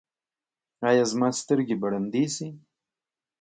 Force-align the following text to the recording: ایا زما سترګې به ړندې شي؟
ایا 0.89 1.03
زما 1.11 1.29
سترګې 1.41 1.75
به 1.81 1.87
ړندې 1.93 2.23
شي؟ 2.35 2.47